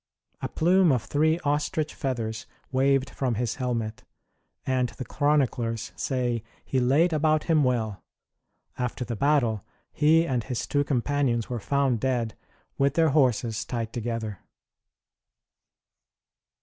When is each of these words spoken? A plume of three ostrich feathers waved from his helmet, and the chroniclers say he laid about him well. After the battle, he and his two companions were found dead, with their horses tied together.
A 0.41 0.49
plume 0.49 0.91
of 0.91 1.03
three 1.03 1.37
ostrich 1.43 1.93
feathers 1.93 2.47
waved 2.71 3.11
from 3.11 3.35
his 3.35 3.57
helmet, 3.57 4.03
and 4.65 4.89
the 4.89 5.05
chroniclers 5.05 5.91
say 5.95 6.41
he 6.65 6.79
laid 6.79 7.13
about 7.13 7.43
him 7.43 7.63
well. 7.63 8.03
After 8.79 9.05
the 9.05 9.15
battle, 9.15 9.63
he 9.91 10.25
and 10.25 10.43
his 10.43 10.65
two 10.65 10.83
companions 10.83 11.51
were 11.51 11.59
found 11.59 11.99
dead, 11.99 12.33
with 12.79 12.95
their 12.95 13.09
horses 13.09 13.63
tied 13.63 13.93
together. 13.93 14.39